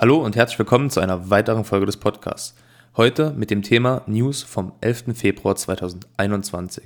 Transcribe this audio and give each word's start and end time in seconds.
Hallo 0.00 0.24
und 0.24 0.36
herzlich 0.36 0.60
willkommen 0.60 0.90
zu 0.90 1.00
einer 1.00 1.28
weiteren 1.28 1.64
Folge 1.64 1.84
des 1.84 1.96
Podcasts. 1.96 2.54
Heute 2.96 3.32
mit 3.32 3.50
dem 3.50 3.62
Thema 3.62 4.02
News 4.06 4.44
vom 4.44 4.70
11. 4.80 5.06
Februar 5.14 5.56
2021. 5.56 6.84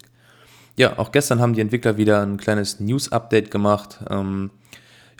Ja, 0.78 0.98
auch 0.98 1.12
gestern 1.12 1.38
haben 1.38 1.52
die 1.52 1.60
Entwickler 1.60 1.98
wieder 1.98 2.22
ein 2.22 2.38
kleines 2.38 2.80
News-Update 2.80 3.50
gemacht. 3.50 3.98
Ähm, 4.08 4.50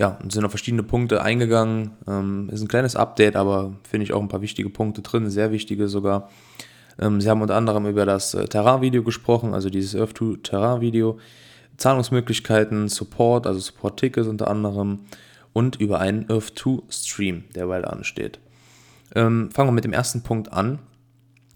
ja, 0.00 0.18
sind 0.26 0.42
auf 0.42 0.52
verschiedene 0.52 0.84
Punkte 0.84 1.20
eingegangen. 1.20 1.90
Ähm, 2.08 2.48
ist 2.50 2.62
ein 2.62 2.68
kleines 2.68 2.96
Update, 2.96 3.36
aber 3.36 3.74
finde 3.86 4.04
ich 4.04 4.14
auch 4.14 4.22
ein 4.22 4.28
paar 4.28 4.40
wichtige 4.40 4.70
Punkte 4.70 5.02
drin, 5.02 5.28
sehr 5.28 5.52
wichtige 5.52 5.86
sogar. 5.86 6.30
Ähm, 6.98 7.20
sie 7.20 7.28
haben 7.28 7.42
unter 7.42 7.56
anderem 7.56 7.84
über 7.84 8.06
das 8.06 8.32
äh, 8.32 8.46
Terrain-Video 8.46 9.02
gesprochen, 9.02 9.52
also 9.52 9.68
dieses 9.68 9.94
Earth-2 9.94 10.42
Terrain-Video, 10.42 11.18
Zahlungsmöglichkeiten, 11.76 12.88
Support, 12.88 13.46
also 13.46 13.60
Support-Tickets 13.60 14.28
unter 14.28 14.48
anderem 14.48 15.00
und 15.52 15.76
über 15.76 16.00
einen 16.00 16.30
Earth 16.30 16.52
2 16.56 16.82
Stream, 16.90 17.44
der 17.54 17.66
bald 17.66 17.84
ansteht. 17.84 18.38
Ähm, 19.14 19.50
fangen 19.50 19.68
wir 19.68 19.74
mit 19.74 19.84
dem 19.84 19.92
ersten 19.92 20.22
Punkt 20.22 20.52
an 20.52 20.78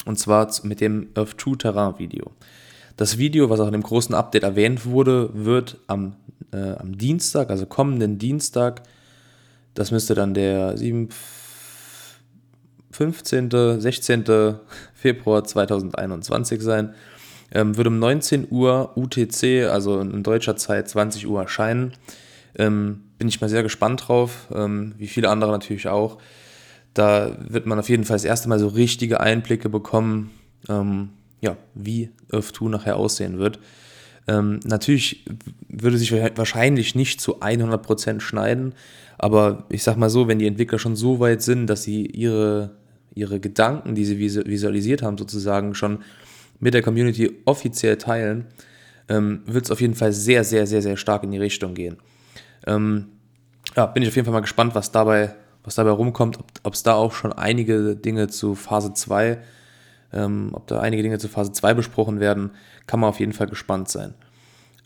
und 0.04 0.18
zwar 0.18 0.50
mit 0.62 0.80
dem 0.80 1.08
Earth 1.14 1.40
2 1.40 1.56
Terrain 1.56 1.98
Video. 1.98 2.32
Das 2.96 3.18
Video, 3.18 3.50
was 3.50 3.60
auch 3.60 3.66
in 3.66 3.72
dem 3.72 3.82
großen 3.82 4.14
Update 4.14 4.42
erwähnt 4.42 4.86
wurde, 4.86 5.30
wird 5.34 5.78
am, 5.86 6.16
äh, 6.52 6.72
am 6.72 6.96
Dienstag, 6.96 7.50
also 7.50 7.66
kommenden 7.66 8.18
Dienstag, 8.18 8.82
das 9.74 9.90
müsste 9.90 10.14
dann 10.14 10.32
der 10.32 10.76
7, 10.78 11.10
15., 12.90 13.80
16. 13.80 14.24
Februar 14.94 15.44
2021 15.44 16.62
sein, 16.62 16.94
ähm, 17.52 17.76
wird 17.76 17.86
um 17.86 17.98
19 17.98 18.48
Uhr 18.50 18.96
UTC, 18.96 19.68
also 19.70 20.00
in 20.00 20.22
deutscher 20.22 20.56
Zeit 20.56 20.88
20 20.88 21.26
Uhr 21.26 21.42
erscheinen. 21.42 21.92
Ähm, 22.58 23.02
bin 23.18 23.28
ich 23.28 23.40
mal 23.40 23.48
sehr 23.48 23.62
gespannt 23.62 24.08
drauf, 24.08 24.48
ähm, 24.54 24.94
wie 24.98 25.06
viele 25.06 25.30
andere 25.30 25.50
natürlich 25.50 25.88
auch. 25.88 26.18
Da 26.94 27.36
wird 27.48 27.66
man 27.66 27.78
auf 27.78 27.88
jeden 27.88 28.04
Fall 28.04 28.16
das 28.16 28.24
erste 28.24 28.48
Mal 28.48 28.58
so 28.58 28.68
richtige 28.68 29.20
Einblicke 29.20 29.68
bekommen, 29.68 30.30
ähm, 30.68 31.10
ja, 31.40 31.56
wie 31.74 32.10
Earth 32.32 32.54
2 32.56 32.68
nachher 32.68 32.96
aussehen 32.96 33.38
wird. 33.38 33.58
Ähm, 34.28 34.60
natürlich 34.64 35.24
würde 35.68 35.98
sich 35.98 36.12
wahrscheinlich 36.12 36.94
nicht 36.94 37.20
zu 37.20 37.42
100% 37.42 38.20
schneiden, 38.20 38.74
aber 39.18 39.64
ich 39.68 39.82
sag 39.82 39.96
mal 39.96 40.10
so, 40.10 40.28
wenn 40.28 40.38
die 40.38 40.46
Entwickler 40.46 40.78
schon 40.78 40.96
so 40.96 41.20
weit 41.20 41.42
sind, 41.42 41.68
dass 41.68 41.84
sie 41.84 42.06
ihre, 42.06 42.76
ihre 43.14 43.40
Gedanken, 43.40 43.94
die 43.94 44.04
sie 44.04 44.18
visualisiert 44.18 45.02
haben, 45.02 45.16
sozusagen 45.16 45.74
schon 45.74 45.98
mit 46.58 46.74
der 46.74 46.82
Community 46.82 47.30
offiziell 47.44 47.96
teilen, 47.98 48.46
ähm, 49.08 49.42
wird 49.46 49.66
es 49.66 49.70
auf 49.70 49.80
jeden 49.80 49.94
Fall 49.94 50.12
sehr, 50.12 50.42
sehr, 50.44 50.66
sehr, 50.66 50.82
sehr 50.82 50.96
stark 50.96 51.22
in 51.22 51.30
die 51.30 51.38
Richtung 51.38 51.74
gehen. 51.74 51.96
Ähm, 52.66 53.08
ja, 53.76 53.86
bin 53.86 54.02
ich 54.02 54.08
auf 54.08 54.16
jeden 54.16 54.26
Fall 54.26 54.34
mal 54.34 54.40
gespannt, 54.40 54.74
was 54.74 54.92
dabei, 54.92 55.34
was 55.64 55.74
dabei 55.74 55.90
rumkommt, 55.90 56.38
ob 56.62 56.74
es 56.74 56.82
da 56.82 56.94
auch 56.94 57.12
schon 57.12 57.32
einige 57.32 57.96
Dinge 57.96 58.28
zu 58.28 58.54
Phase 58.54 58.94
2, 58.94 59.38
ähm, 60.12 60.50
ob 60.52 60.66
da 60.66 60.80
einige 60.80 61.02
Dinge 61.02 61.18
zu 61.18 61.28
Phase 61.28 61.52
2 61.52 61.74
besprochen 61.74 62.20
werden, 62.20 62.50
kann 62.86 63.00
man 63.00 63.10
auf 63.10 63.20
jeden 63.20 63.32
Fall 63.32 63.48
gespannt 63.48 63.88
sein. 63.88 64.14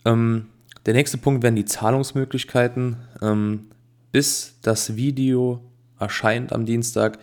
Ähm, 0.05 0.47
der 0.85 0.93
nächste 0.93 1.17
Punkt 1.17 1.43
werden 1.43 1.55
die 1.55 1.65
Zahlungsmöglichkeiten. 1.65 2.97
Ähm, 3.21 3.67
bis 4.11 4.55
das 4.61 4.95
Video 4.95 5.61
erscheint 5.99 6.51
am 6.51 6.65
Dienstag, 6.65 7.19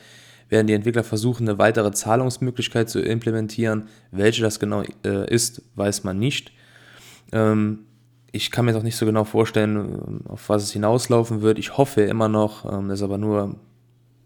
werden 0.48 0.66
die 0.66 0.72
Entwickler 0.72 1.04
versuchen, 1.04 1.48
eine 1.48 1.58
weitere 1.58 1.92
Zahlungsmöglichkeit 1.92 2.88
zu 2.88 3.00
implementieren. 3.00 3.88
Welche 4.10 4.42
das 4.42 4.60
genau 4.60 4.82
äh, 5.04 5.28
ist, 5.32 5.62
weiß 5.74 6.04
man 6.04 6.18
nicht. 6.18 6.52
Ähm, 7.32 7.80
ich 8.32 8.50
kann 8.50 8.64
mir 8.64 8.72
doch 8.72 8.82
nicht 8.82 8.96
so 8.96 9.06
genau 9.06 9.24
vorstellen, 9.24 10.22
auf 10.28 10.48
was 10.48 10.62
es 10.62 10.72
hinauslaufen 10.72 11.40
wird. 11.40 11.58
Ich 11.58 11.76
hoffe 11.76 12.02
immer 12.02 12.28
noch, 12.28 12.70
ähm, 12.70 12.90
ist 12.90 13.02
aber 13.02 13.18
nur 13.18 13.56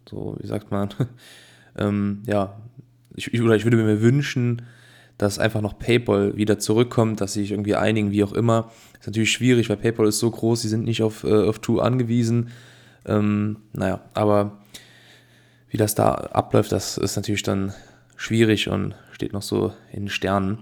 so, 0.09 0.37
wie 0.41 0.47
sagt 0.47 0.71
man, 0.71 0.91
ähm, 1.79 2.23
ja, 2.27 2.61
ich, 3.15 3.41
oder 3.41 3.55
ich 3.55 3.65
würde 3.65 3.77
mir 3.77 4.01
wünschen, 4.01 4.63
dass 5.19 5.39
einfach 5.39 5.61
noch 5.61 5.79
PayPal 5.79 6.37
wieder 6.37 6.59
zurückkommt, 6.59 7.21
dass 7.21 7.35
sie 7.35 7.43
sich 7.43 7.53
irgendwie 7.53 7.77
einigen, 7.77 8.11
wie 8.11 8.25
auch 8.25 8.33
immer. 8.33 8.73
Ist 8.99 9.07
natürlich 9.07 9.31
schwierig, 9.31 9.69
weil 9.69 9.77
PayPal 9.77 10.09
ist 10.09 10.19
so 10.19 10.31
groß, 10.31 10.63
sie 10.63 10.69
sind 10.69 10.85
nicht 10.85 11.03
auf, 11.03 11.23
äh, 11.25 11.47
auf 11.47 11.61
True 11.61 11.83
angewiesen. 11.83 12.49
Ähm, 13.05 13.59
naja, 13.73 14.01
aber 14.15 14.59
wie 15.69 15.77
das 15.77 15.95
da 15.95 16.13
abläuft, 16.13 16.73
das 16.73 16.99
ist 16.99 17.17
natürlich 17.17 17.43
dann 17.43 17.73
schwierig 18.17 18.69
und 18.69 18.95
steht 19.13 19.33
noch 19.33 19.43
so 19.43 19.73
in 19.93 20.09
Sternen 20.09 20.59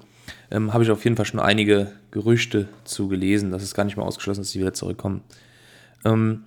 ähm, 0.50 0.72
habe 0.72 0.84
ich 0.84 0.90
auf 0.90 1.04
jeden 1.04 1.16
Fall 1.16 1.26
schon 1.26 1.40
einige 1.40 1.92
Gerüchte 2.10 2.68
zu 2.84 3.08
gelesen. 3.08 3.50
Das 3.50 3.62
ist 3.62 3.74
gar 3.74 3.84
nicht 3.84 3.96
mal 3.96 4.04
ausgeschlossen, 4.04 4.40
dass 4.40 4.50
sie 4.50 4.60
wieder 4.60 4.72
zurückkommen. 4.72 5.22
Ähm, 6.04 6.44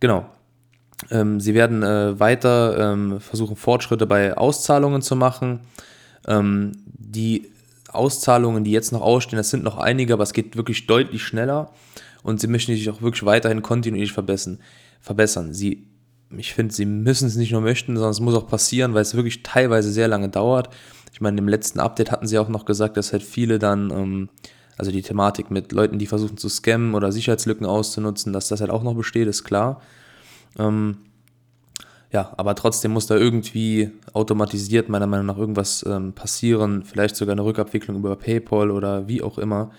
genau. 0.00 0.26
Ähm, 1.10 1.40
sie 1.40 1.54
werden 1.54 1.82
äh, 1.82 2.18
weiter 2.18 2.92
ähm, 2.92 3.20
versuchen, 3.20 3.56
Fortschritte 3.56 4.06
bei 4.06 4.36
Auszahlungen 4.36 5.02
zu 5.02 5.16
machen. 5.16 5.60
Ähm, 6.26 6.72
die 6.86 7.50
Auszahlungen, 7.88 8.64
die 8.64 8.72
jetzt 8.72 8.92
noch 8.92 9.02
ausstehen, 9.02 9.36
das 9.36 9.50
sind 9.50 9.64
noch 9.64 9.78
einige, 9.78 10.14
aber 10.14 10.22
es 10.22 10.32
geht 10.32 10.56
wirklich 10.56 10.86
deutlich 10.86 11.22
schneller 11.22 11.70
und 12.22 12.40
sie 12.40 12.48
möchten 12.48 12.74
sich 12.74 12.88
auch 12.90 13.02
wirklich 13.02 13.24
weiterhin 13.24 13.62
kontinuierlich 13.62 14.12
verbessern. 14.12 14.58
verbessern. 15.00 15.52
Sie, 15.52 15.86
ich 16.36 16.54
finde, 16.54 16.74
sie 16.74 16.86
müssen 16.86 17.28
es 17.28 17.36
nicht 17.36 17.52
nur 17.52 17.60
möchten, 17.60 17.94
sondern 17.94 18.10
es 18.10 18.20
muss 18.20 18.34
auch 18.34 18.48
passieren, 18.48 18.94
weil 18.94 19.02
es 19.02 19.14
wirklich 19.14 19.42
teilweise 19.42 19.92
sehr 19.92 20.08
lange 20.08 20.28
dauert. 20.28 20.70
Ich 21.14 21.20
meine, 21.20 21.38
im 21.38 21.46
letzten 21.46 21.78
Update 21.78 22.10
hatten 22.10 22.26
sie 22.26 22.38
auch 22.38 22.48
noch 22.48 22.64
gesagt, 22.64 22.96
dass 22.96 23.12
halt 23.12 23.22
viele 23.22 23.60
dann, 23.60 23.92
ähm, 23.92 24.28
also 24.76 24.90
die 24.90 25.00
Thematik 25.00 25.48
mit 25.48 25.70
Leuten, 25.70 26.00
die 26.00 26.08
versuchen 26.08 26.38
zu 26.38 26.48
scammen 26.48 26.96
oder 26.96 27.12
Sicherheitslücken 27.12 27.66
auszunutzen, 27.66 28.32
dass 28.32 28.48
das 28.48 28.60
halt 28.60 28.72
auch 28.72 28.82
noch 28.82 28.94
besteht, 28.94 29.28
ist 29.28 29.44
klar. 29.44 29.80
Ähm, 30.58 30.96
ja, 32.10 32.32
aber 32.36 32.56
trotzdem 32.56 32.90
muss 32.90 33.06
da 33.06 33.14
irgendwie 33.14 33.92
automatisiert 34.12 34.88
meiner 34.88 35.06
Meinung 35.06 35.26
nach 35.26 35.38
irgendwas 35.38 35.84
ähm, 35.86 36.14
passieren, 36.14 36.82
vielleicht 36.82 37.14
sogar 37.14 37.34
eine 37.34 37.44
Rückabwicklung 37.44 37.96
über 37.96 38.16
PayPal 38.16 38.72
oder 38.72 39.06
wie 39.06 39.22
auch 39.22 39.38
immer. 39.38 39.70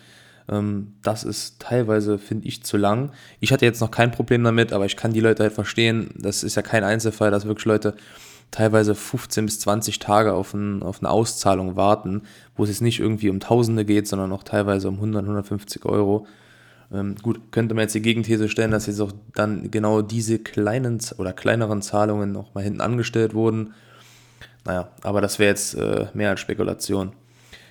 Ähm, 0.47 0.94
das 1.03 1.25
ist 1.25 1.59
teilweise, 1.59 2.18
finde 2.18 2.47
ich, 2.47 2.63
zu 2.63 2.78
lang. 2.78 3.12
Ich 3.41 3.51
hatte 3.51 3.66
jetzt 3.66 3.81
noch 3.81 3.91
kein 3.91 4.12
Problem 4.12 4.41
damit, 4.45 4.72
aber 4.72 4.85
ich 4.85 4.95
kann 4.95 5.12
die 5.12 5.19
Leute 5.19 5.44
halt 5.44 5.53
verstehen. 5.53 6.12
Das 6.18 6.44
ist 6.44 6.56
ja 6.56 6.62
kein 6.62 6.85
Einzelfall, 6.85 7.29
dass 7.29 7.45
wirklich 7.45 7.66
Leute 7.66 7.95
teilweise 8.51 8.95
15 8.95 9.45
bis 9.45 9.59
20 9.59 10.00
Tage 10.00 10.33
auf, 10.33 10.53
ein, 10.53 10.83
auf 10.83 11.00
eine 11.00 11.09
Auszahlung 11.09 11.75
warten, 11.75 12.23
wo 12.56 12.63
es 12.63 12.69
jetzt 12.69 12.81
nicht 12.81 13.00
irgendwie 13.00 13.29
um 13.29 13.39
Tausende 13.39 13.85
geht, 13.85 14.07
sondern 14.07 14.31
auch 14.31 14.44
teilweise 14.44 14.88
um 14.88 14.95
100, 14.95 15.23
150 15.23 15.85
Euro. 15.85 16.25
Ähm, 16.94 17.16
gut, 17.22 17.51
könnte 17.51 17.73
man 17.73 17.83
jetzt 17.83 17.95
die 17.95 18.01
Gegenthese 18.01 18.47
stellen, 18.47 18.72
dass 18.72 18.85
jetzt 18.85 19.01
auch 19.01 19.11
dann 19.33 19.72
genau 19.72 20.01
diese 20.01 20.39
kleinen 20.39 21.00
oder 21.17 21.33
kleineren 21.33 21.81
Zahlungen 21.81 22.31
noch 22.31 22.53
mal 22.53 22.63
hinten 22.63 22.81
angestellt 22.81 23.33
wurden. 23.33 23.73
Naja, 24.66 24.89
aber 25.03 25.22
das 25.22 25.39
wäre 25.39 25.50
jetzt 25.50 25.75
äh, 25.75 26.07
mehr 26.13 26.29
als 26.29 26.39
Spekulation. 26.39 27.13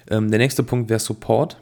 Ähm, 0.08 0.30
der 0.30 0.38
nächste 0.38 0.62
Punkt 0.62 0.91
wäre 0.91 1.00
Support. 1.00 1.58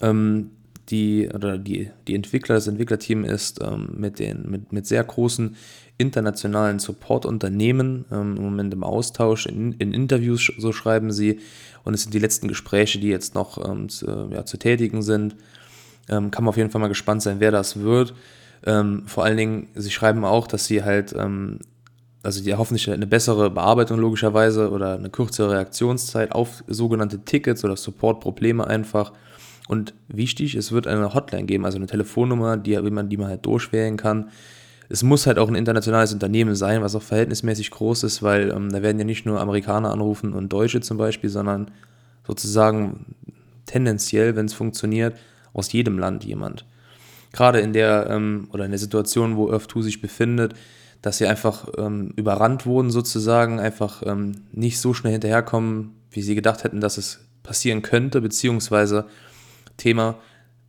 Ähm, 0.00 0.50
die, 0.90 1.28
oder 1.32 1.58
die, 1.58 1.90
die 2.06 2.14
Entwickler, 2.14 2.56
das 2.56 2.66
Entwicklerteam 2.66 3.24
ist 3.24 3.60
ähm, 3.62 3.88
mit, 3.96 4.18
den, 4.18 4.50
mit, 4.50 4.72
mit 4.72 4.86
sehr 4.86 5.02
großen 5.02 5.56
internationalen 5.96 6.78
Supportunternehmen 6.78 8.04
ähm, 8.10 8.36
im 8.36 8.42
Moment 8.42 8.74
im 8.74 8.82
Austausch, 8.82 9.46
in, 9.46 9.72
in, 9.72 9.92
Interviews, 9.92 10.52
so 10.58 10.72
schreiben 10.72 11.12
sie. 11.12 11.40
Und 11.84 11.94
es 11.94 12.02
sind 12.02 12.14
die 12.14 12.18
letzten 12.18 12.48
Gespräche, 12.48 12.98
die 12.98 13.08
jetzt 13.08 13.34
noch 13.34 13.64
ähm, 13.64 13.88
zu, 13.88 14.28
ja, 14.32 14.44
zu, 14.44 14.58
tätigen 14.58 15.02
sind. 15.02 15.36
Ähm, 16.08 16.30
kann 16.30 16.44
man 16.44 16.50
auf 16.50 16.56
jeden 16.56 16.70
Fall 16.70 16.80
mal 16.80 16.88
gespannt 16.88 17.22
sein, 17.22 17.36
wer 17.38 17.50
das 17.50 17.80
wird. 17.80 18.14
Ähm, 18.66 19.04
vor 19.06 19.24
allen 19.24 19.36
Dingen, 19.36 19.68
sie 19.74 19.90
schreiben 19.90 20.24
auch, 20.24 20.46
dass 20.46 20.66
sie 20.66 20.82
halt, 20.82 21.14
ähm, 21.16 21.60
also 22.22 22.42
die 22.42 22.54
hoffentlich 22.54 22.90
eine 22.90 23.06
bessere 23.06 23.50
Bearbeitung 23.50 23.98
logischerweise 23.98 24.70
oder 24.70 24.94
eine 24.94 25.10
kürzere 25.10 25.52
Reaktionszeit 25.52 26.32
auf 26.32 26.64
sogenannte 26.66 27.20
Tickets 27.20 27.64
oder 27.64 27.76
Support-Probleme 27.76 28.66
einfach. 28.66 29.12
Und 29.66 29.94
wichtig, 30.08 30.54
es 30.54 30.72
wird 30.72 30.86
eine 30.86 31.14
Hotline 31.14 31.46
geben, 31.46 31.64
also 31.64 31.78
eine 31.78 31.86
Telefonnummer, 31.86 32.56
die, 32.56 32.78
man, 32.78 33.08
die 33.08 33.16
man 33.16 33.28
halt 33.28 33.46
durchwählen 33.46 33.96
kann 33.96 34.30
es 34.88 35.02
muss 35.02 35.26
halt 35.26 35.38
auch 35.38 35.48
ein 35.48 35.54
internationales 35.54 36.12
Unternehmen 36.12 36.54
sein, 36.54 36.82
was 36.82 36.94
auch 36.94 37.02
verhältnismäßig 37.02 37.70
groß 37.70 38.02
ist, 38.04 38.22
weil 38.22 38.50
ähm, 38.50 38.70
da 38.70 38.82
werden 38.82 38.98
ja 38.98 39.04
nicht 39.04 39.26
nur 39.26 39.40
Amerikaner 39.40 39.90
anrufen 39.90 40.32
und 40.32 40.52
Deutsche 40.52 40.80
zum 40.80 40.98
Beispiel, 40.98 41.30
sondern 41.30 41.70
sozusagen 42.26 43.16
tendenziell, 43.66 44.36
wenn 44.36 44.46
es 44.46 44.54
funktioniert, 44.54 45.16
aus 45.52 45.72
jedem 45.72 45.98
Land 45.98 46.24
jemand. 46.24 46.64
Gerade 47.32 47.60
in 47.60 47.72
der 47.72 48.08
ähm, 48.10 48.48
oder 48.52 48.64
in 48.64 48.70
der 48.70 48.78
Situation, 48.78 49.36
wo 49.36 49.50
Earth 49.50 49.70
2 49.70 49.82
sich 49.82 50.00
befindet, 50.00 50.54
dass 51.02 51.18
sie 51.18 51.26
einfach 51.26 51.68
ähm, 51.76 52.12
überrannt 52.16 52.66
wurden 52.66 52.90
sozusagen, 52.90 53.60
einfach 53.60 54.02
ähm, 54.06 54.42
nicht 54.52 54.78
so 54.80 54.94
schnell 54.94 55.12
hinterherkommen, 55.12 55.92
wie 56.10 56.22
sie 56.22 56.34
gedacht 56.34 56.64
hätten, 56.64 56.80
dass 56.80 56.98
es 56.98 57.20
passieren 57.42 57.82
könnte, 57.82 58.20
beziehungsweise 58.20 59.06
Thema, 59.76 60.16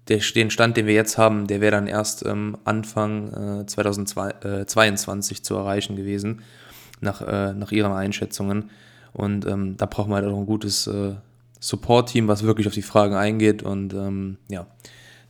der, 0.07 0.19
den 0.19 0.52
Stand, 0.52 0.78
den 0.78 0.86
wir 0.86 0.94
jetzt 0.94 1.18
haben, 1.18 1.48
der 1.48 1.62
wäre 1.62 1.72
dann 1.72 1.88
erst 1.88 2.25
ähm, 2.25 2.57
Anfang 2.63 3.62
äh, 3.62 3.66
2022 3.66 5.40
äh, 5.40 5.42
zu 5.42 5.56
erreichen 5.56 5.96
gewesen, 5.96 6.42
nach, 7.02 7.22
äh, 7.22 7.54
nach 7.54 7.72
ihren 7.72 7.92
Einschätzungen. 7.92 8.69
Und 9.13 9.46
ähm, 9.46 9.78
da 9.78 9.86
braucht 9.86 10.10
man 10.10 10.24
halt 10.24 10.34
auch 10.34 10.38
ein 10.38 10.46
gutes 10.46 10.88
äh, 10.88 11.13
Support-Team, 11.60 12.28
was 12.28 12.44
wirklich 12.44 12.68
auf 12.68 12.74
die 12.74 12.81
Fragen 12.81 13.16
eingeht 13.16 13.63
und 13.63 13.94
ähm, 13.94 14.38
ja, 14.50 14.68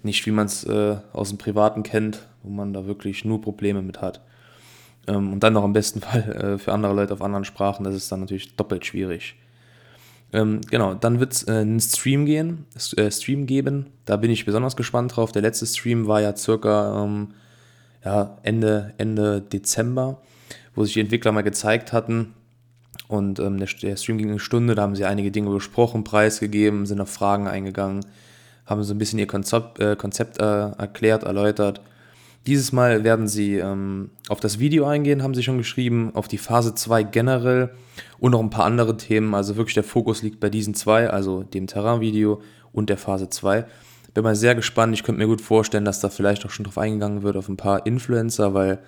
nicht 0.04 0.26
wie 0.26 0.32
man 0.32 0.48
es 0.48 0.64
äh, 0.66 0.98
aus 1.14 1.30
dem 1.30 1.38
Privaten 1.38 1.84
kennt, 1.84 2.28
wo 2.44 2.50
man 2.50 2.74
da 2.74 2.86
wirklich 2.86 3.24
nur 3.26 3.42
Probleme 3.42 3.82
mit 3.82 4.02
hat. 4.02 4.22
Ähm, 5.08 5.34
und 5.34 5.44
dann 5.44 5.54
noch 5.54 5.64
am 5.64 5.74
besten 5.74 6.02
Fall 6.02 6.32
äh, 6.32 6.58
für 6.58 6.74
andere 6.74 6.94
Leute 6.94 7.14
auf 7.14 7.22
anderen 7.22 7.46
Sprachen, 7.46 7.84
das 7.84 7.96
ist 7.96 8.12
dann 8.12 8.22
natürlich 8.22 8.56
doppelt 8.56 8.86
schwierig. 8.86 9.36
Ähm, 10.36 10.60
genau, 10.70 10.96
dann 10.96 11.22
wird 11.22 11.32
es 11.32 11.48
äh, 11.48 11.52
einen 11.52 11.80
Stream 11.80 12.26
gehen, 12.26 12.66
äh, 12.98 13.10
Stream 13.10 13.46
geben. 13.46 13.86
Da 14.04 14.18
bin 14.18 14.30
ich 14.30 14.44
besonders 14.44 14.76
gespannt 14.76 15.16
drauf. 15.16 15.32
Der 15.32 15.42
letzte 15.42 15.66
Stream 15.66 16.08
war 16.08 16.20
ja 16.20 16.36
circa 16.36 17.06
ähm, 17.06 17.30
ja, 18.04 18.38
Ende, 18.44 18.94
Ende 18.98 19.40
Dezember, 19.40 20.22
wo 20.76 20.84
sich 20.84 20.94
die 20.94 21.00
Entwickler 21.00 21.32
mal 21.32 21.42
gezeigt 21.42 21.94
hatten. 21.94 22.34
Und 23.08 23.40
ähm, 23.40 23.60
der, 23.60 23.70
der, 23.82 23.96
Stream 23.96 24.18
ging 24.18 24.30
eine 24.30 24.40
Stunde, 24.40 24.76
da 24.76 24.82
haben 24.82 24.96
sie 24.98 25.06
einige 25.06 25.32
Dinge 25.32 25.52
besprochen, 25.52 26.04
preisgegeben, 26.04 26.86
sind 26.86 27.00
auf 27.00 27.10
Fragen 27.10 27.48
eingegangen, 27.48 28.06
haben 28.66 28.84
so 28.84 28.94
ein 28.94 28.98
bisschen 28.98 29.20
ihr 29.20 29.28
Konzept, 29.28 29.80
äh, 29.80 29.96
Konzept 29.96 30.40
äh, 30.40 30.72
erklärt, 30.72 31.24
erläutert. 31.24 31.80
Dieses 32.48 32.72
Mal 32.72 33.04
werden 33.04 33.28
sie 33.28 33.56
ähm, 33.56 34.12
auf 34.30 34.40
das 34.40 34.60
Video 34.60 34.86
eingehen, 34.86 35.24
haben 35.24 35.34
sie 35.34 35.42
schon 35.42 35.58
geschrieben, 35.58 36.12
auf 36.14 36.28
die 36.28 36.38
Phase 36.38 36.76
2 36.76 37.04
generell 37.04 37.72
und 38.20 38.32
noch 38.32 38.40
ein 38.40 38.52
paar 38.52 38.66
andere 38.66 38.98
Themen. 38.98 39.34
Also 39.34 39.56
wirklich 39.56 39.74
der 39.74 39.84
Fokus 39.84 40.22
liegt 40.22 40.40
bei 40.40 40.50
diesen 40.50 40.76
zwei, 40.76 41.10
also 41.10 41.42
dem 41.42 41.66
Terrain-Video 41.66 42.42
und 42.72 42.90
der 42.90 42.98
Phase 42.98 43.30
2. 43.30 43.66
Bin 44.14 44.24
mal 44.24 44.36
sehr 44.36 44.56
gespannt. 44.56 44.94
Ich 44.94 45.04
könnte 45.04 45.20
mir 45.20 45.28
gut 45.28 45.42
vorstellen, 45.42 45.86
dass 45.86 46.00
da 46.00 46.10
vielleicht 46.10 46.46
auch 46.46 46.52
schon 46.52 46.66
drauf 46.66 46.78
eingegangen 46.78 47.24
wird 47.24 47.36
auf 47.36 47.50
ein 47.50 47.58
paar 47.58 47.86
Influencer, 47.86 48.54
weil 48.54 48.80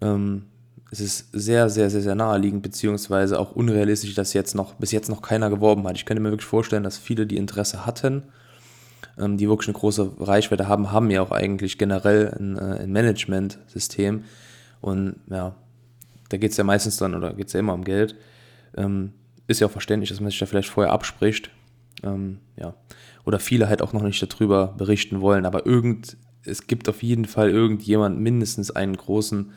ähm, 0.00 0.42
es 0.90 1.00
ist 1.00 1.28
sehr, 1.32 1.70
sehr, 1.70 1.88
sehr, 1.88 2.02
sehr 2.02 2.14
naheliegend, 2.14 2.62
beziehungsweise 2.62 3.38
auch 3.38 3.52
unrealistisch, 3.52 4.14
dass 4.14 4.32
jetzt 4.32 4.54
noch, 4.54 4.74
bis 4.74 4.92
jetzt 4.92 5.08
noch 5.08 5.22
keiner 5.22 5.50
geworben 5.50 5.86
hat. 5.86 5.96
Ich 5.96 6.04
könnte 6.04 6.22
mir 6.22 6.30
wirklich 6.30 6.46
vorstellen, 6.46 6.82
dass 6.82 6.98
viele, 6.98 7.26
die 7.26 7.36
Interesse 7.36 7.86
hatten, 7.86 8.24
die 9.18 9.48
wirklich 9.48 9.68
eine 9.68 9.78
große 9.78 10.12
Reichweite 10.20 10.68
haben, 10.68 10.92
haben 10.92 11.10
ja 11.10 11.22
auch 11.22 11.30
eigentlich 11.30 11.78
generell 11.78 12.34
ein, 12.38 12.56
äh, 12.56 12.82
ein 12.82 12.92
Management-System. 12.92 14.24
Und 14.80 15.16
ja, 15.30 15.54
da 16.28 16.36
geht 16.36 16.50
es 16.50 16.56
ja 16.56 16.64
meistens 16.64 16.96
dann, 16.98 17.14
oder 17.14 17.32
geht 17.32 17.46
es 17.46 17.52
ja 17.52 17.60
immer 17.60 17.74
um 17.74 17.84
Geld. 17.84 18.14
Ähm, 18.76 19.12
ist 19.46 19.60
ja 19.60 19.68
auch 19.68 19.72
verständlich, 19.72 20.10
dass 20.10 20.20
man 20.20 20.30
sich 20.30 20.38
da 20.38 20.46
vielleicht 20.46 20.68
vorher 20.68 20.92
abspricht. 20.92 21.50
Ähm, 22.02 22.38
ja. 22.56 22.74
Oder 23.24 23.38
viele 23.38 23.68
halt 23.68 23.82
auch 23.82 23.92
noch 23.92 24.02
nicht 24.02 24.22
darüber 24.22 24.74
berichten 24.76 25.20
wollen. 25.20 25.46
Aber 25.46 25.66
irgend, 25.66 26.16
es 26.44 26.66
gibt 26.66 26.88
auf 26.88 27.02
jeden 27.02 27.24
Fall 27.24 27.50
irgendjemand, 27.50 28.20
mindestens 28.20 28.70
einen 28.70 28.96
großen, 28.96 29.52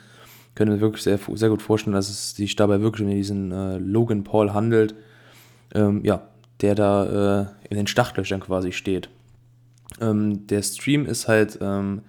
können 0.56 0.72
wir 0.72 0.82
wirklich 0.82 1.04
sehr, 1.04 1.20
sehr 1.36 1.50
gut 1.50 1.62
vorstellen, 1.62 1.94
dass 1.94 2.10
es 2.10 2.36
sich 2.36 2.56
dabei 2.56 2.82
wirklich 2.82 3.08
um 3.08 3.14
diesen 3.14 3.52
äh, 3.52 3.78
Logan 3.78 4.24
Paul 4.24 4.54
handelt. 4.54 4.96
Ähm, 5.74 6.02
ja, 6.04 6.28
der 6.62 6.76
da 6.76 7.42
äh, 7.42 7.46
in 7.70 7.78
den 7.78 7.88
Startlöchern 7.88 8.40
quasi 8.40 8.72
steht. 8.72 9.10
Ähm, 10.00 10.48
der 10.48 10.62
Stream 10.62 11.06
ist 11.06 11.28
halt 11.28 11.60
ähm, 11.62 12.02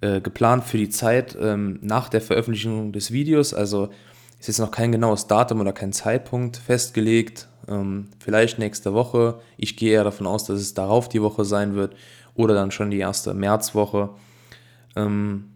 äh, 0.00 0.20
geplant 0.20 0.64
für 0.64 0.78
die 0.78 0.88
Zeit 0.88 1.36
ähm, 1.40 1.78
nach 1.82 2.08
der 2.08 2.20
Veröffentlichung 2.20 2.92
des 2.92 3.10
Videos. 3.10 3.54
Also 3.54 3.90
ist 4.38 4.48
jetzt 4.48 4.58
noch 4.58 4.70
kein 4.70 4.92
genaues 4.92 5.26
Datum 5.26 5.60
oder 5.60 5.72
kein 5.72 5.92
Zeitpunkt 5.92 6.56
festgelegt. 6.56 7.48
Ähm, 7.68 8.08
vielleicht 8.18 8.58
nächste 8.58 8.94
Woche. 8.94 9.40
Ich 9.56 9.76
gehe 9.76 9.92
eher 9.92 10.04
davon 10.04 10.26
aus, 10.26 10.44
dass 10.44 10.60
es 10.60 10.74
darauf 10.74 11.08
die 11.08 11.22
Woche 11.22 11.44
sein 11.44 11.74
wird 11.74 11.96
oder 12.34 12.54
dann 12.54 12.70
schon 12.70 12.90
die 12.90 12.98
erste 12.98 13.34
Märzwoche. 13.34 14.10
Ähm, 14.94 15.55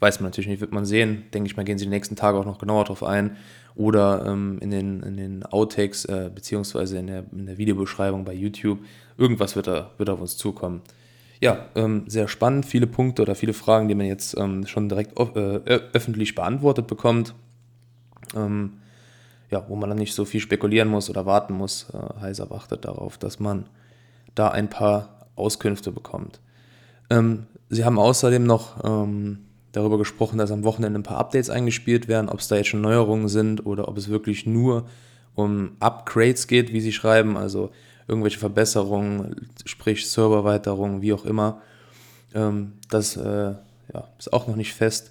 weiß 0.00 0.20
man 0.20 0.28
natürlich 0.28 0.48
nicht, 0.48 0.60
wird 0.60 0.72
man 0.72 0.84
sehen. 0.84 1.24
Denke 1.32 1.48
ich 1.48 1.56
mal, 1.56 1.64
gehen 1.64 1.78
sie 1.78 1.84
die 1.84 1.90
nächsten 1.90 2.16
Tage 2.16 2.38
auch 2.38 2.44
noch 2.44 2.58
genauer 2.58 2.84
drauf 2.84 3.02
ein. 3.02 3.36
Oder 3.74 4.26
ähm, 4.26 4.58
in, 4.60 4.70
den, 4.70 5.02
in 5.02 5.16
den 5.16 5.44
Outtakes, 5.44 6.04
äh, 6.06 6.30
beziehungsweise 6.34 6.98
in 6.98 7.06
der, 7.06 7.24
in 7.32 7.46
der 7.46 7.58
Videobeschreibung 7.58 8.24
bei 8.24 8.34
YouTube. 8.34 8.80
Irgendwas 9.16 9.56
wird, 9.56 9.66
da, 9.66 9.90
wird 9.98 10.10
auf 10.10 10.20
uns 10.20 10.36
zukommen. 10.36 10.82
Ja, 11.40 11.66
ähm, 11.76 12.04
sehr 12.08 12.26
spannend. 12.26 12.66
Viele 12.66 12.86
Punkte 12.86 13.22
oder 13.22 13.34
viele 13.34 13.52
Fragen, 13.52 13.88
die 13.88 13.94
man 13.94 14.06
jetzt 14.06 14.36
ähm, 14.36 14.66
schon 14.66 14.88
direkt 14.88 15.18
äh, 15.18 15.80
öffentlich 15.92 16.34
beantwortet 16.34 16.88
bekommt. 16.88 17.34
Ähm, 18.34 18.78
ja, 19.50 19.64
wo 19.68 19.76
man 19.76 19.88
dann 19.88 19.98
nicht 19.98 20.14
so 20.14 20.24
viel 20.24 20.40
spekulieren 20.40 20.88
muss 20.88 21.08
oder 21.08 21.26
warten 21.26 21.54
muss. 21.54 21.86
Äh, 21.92 22.20
Heiser 22.20 22.50
wartet 22.50 22.84
darauf, 22.84 23.18
dass 23.18 23.38
man 23.38 23.66
da 24.34 24.48
ein 24.48 24.68
paar 24.68 25.28
Auskünfte 25.36 25.92
bekommt. 25.92 26.40
Ähm, 27.10 27.46
sie 27.68 27.84
haben 27.84 27.98
außerdem 27.98 28.44
noch 28.44 28.84
ähm, 28.84 29.44
darüber 29.72 29.98
gesprochen, 29.98 30.38
dass 30.38 30.50
am 30.50 30.64
Wochenende 30.64 30.98
ein 30.98 31.04
paar 31.04 31.18
Updates 31.18 31.50
eingespielt 31.50 32.08
werden, 32.08 32.28
ob 32.28 32.40
es 32.40 32.48
da 32.48 32.56
jetzt 32.56 32.68
schon 32.68 32.80
Neuerungen 32.80 33.28
sind 33.28 33.64
oder 33.66 33.88
ob 33.88 33.96
es 33.96 34.08
wirklich 34.08 34.46
nur 34.46 34.86
um 35.34 35.72
Upgrades 35.80 36.46
geht, 36.46 36.72
wie 36.72 36.80
sie 36.80 36.92
schreiben, 36.92 37.36
also 37.36 37.70
irgendwelche 38.08 38.38
Verbesserungen, 38.38 39.48
sprich 39.66 40.10
Serverweiterungen, 40.10 41.02
wie 41.02 41.12
auch 41.12 41.24
immer. 41.24 41.60
Ähm, 42.34 42.72
das 42.90 43.16
äh, 43.16 43.54
ja, 43.94 44.08
ist 44.18 44.32
auch 44.32 44.48
noch 44.48 44.56
nicht 44.56 44.74
fest. 44.74 45.10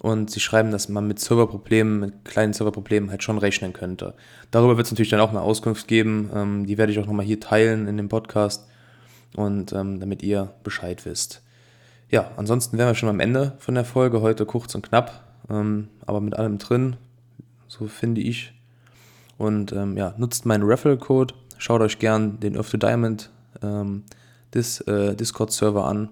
Und 0.00 0.30
sie 0.30 0.40
schreiben, 0.40 0.70
dass 0.70 0.88
man 0.88 1.08
mit 1.08 1.18
Serverproblemen, 1.18 1.98
mit 1.98 2.24
kleinen 2.24 2.52
Serverproblemen 2.52 3.10
halt 3.10 3.24
schon 3.24 3.38
rechnen 3.38 3.72
könnte. 3.72 4.14
Darüber 4.52 4.76
wird 4.76 4.86
es 4.86 4.92
natürlich 4.92 5.10
dann 5.10 5.20
auch 5.20 5.30
eine 5.30 5.40
Auskunft 5.40 5.88
geben. 5.88 6.30
Ähm, 6.34 6.66
die 6.66 6.78
werde 6.78 6.92
ich 6.92 6.98
auch 6.98 7.06
nochmal 7.06 7.26
hier 7.26 7.40
teilen 7.40 7.88
in 7.88 7.96
dem 7.96 8.08
Podcast. 8.08 8.66
Und 9.34 9.72
ähm, 9.72 9.98
damit 9.98 10.22
ihr 10.22 10.54
Bescheid 10.62 11.04
wisst 11.04 11.42
ja, 12.10 12.30
ansonsten 12.36 12.78
wären 12.78 12.88
wir 12.88 12.94
schon 12.94 13.08
am 13.08 13.20
Ende 13.20 13.54
von 13.58 13.74
der 13.74 13.84
Folge. 13.84 14.20
Heute 14.20 14.46
kurz 14.46 14.74
und 14.74 14.86
knapp, 14.86 15.24
ähm, 15.50 15.88
aber 16.06 16.20
mit 16.20 16.36
allem 16.36 16.58
drin, 16.58 16.96
so 17.66 17.86
finde 17.86 18.20
ich. 18.20 18.54
Und 19.36 19.72
ähm, 19.72 19.96
ja, 19.96 20.14
nutzt 20.16 20.46
meinen 20.46 20.64
Raffle-Code. 20.64 21.34
Schaut 21.58 21.80
euch 21.80 21.98
gern 21.98 22.40
den 22.40 22.56
Earth 22.56 22.70
to 22.70 22.76
Diamond 22.76 23.30
ähm, 23.62 24.04
Dis, 24.54 24.80
äh, 24.82 25.14
Discord-Server 25.14 25.84
an 25.84 26.10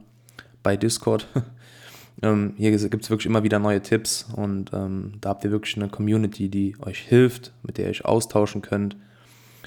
bei 0.62 0.76
Discord. 0.76 1.26
ähm, 2.22 2.54
hier 2.56 2.70
gibt 2.70 3.04
es 3.04 3.10
wirklich 3.10 3.26
immer 3.26 3.42
wieder 3.42 3.58
neue 3.58 3.80
Tipps 3.80 4.26
und 4.34 4.72
ähm, 4.72 5.12
da 5.20 5.30
habt 5.30 5.44
ihr 5.44 5.50
wirklich 5.50 5.76
eine 5.76 5.88
Community, 5.88 6.48
die 6.48 6.76
euch 6.80 6.98
hilft, 6.98 7.52
mit 7.62 7.78
der 7.78 7.86
ihr 7.86 7.90
euch 7.90 8.04
austauschen 8.04 8.62
könnt, 8.62 8.96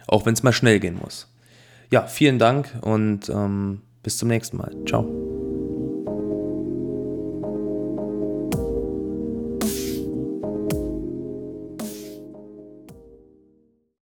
auch 0.07 0.25
wenn 0.25 0.33
es 0.33 0.43
mal 0.43 0.53
schnell 0.53 0.79
gehen 0.79 0.99
muss. 1.01 1.27
Ja, 1.91 2.05
vielen 2.05 2.37
Dank 2.37 2.77
und 2.81 3.29
ähm, 3.29 3.81
bis 4.03 4.17
zum 4.17 4.27
nächsten 4.27 4.57
Mal. 4.57 4.75
Ciao. 4.85 5.38